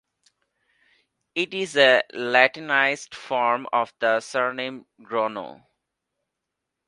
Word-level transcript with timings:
It 1.35 1.53
is 1.53 1.77
a 1.77 2.01
latinised 2.11 3.13
form 3.13 3.67
of 3.71 3.93
the 3.99 4.19
surname 4.19 4.87
Gronow. 4.99 5.63